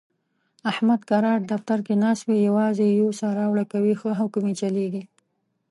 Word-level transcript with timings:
احمد 0.71 1.01
کرار 1.09 1.39
دفتر 1.51 1.79
کې 1.85 1.93
ناست 2.03 2.23
وي، 2.25 2.37
یووازې 2.47 2.85
یوسه 2.99 3.25
راوړه 3.39 3.65
کوي، 3.71 3.93
ښه 4.01 4.11
حکم 4.19 4.43
یې 4.49 4.55
چلېږي. 4.61 5.03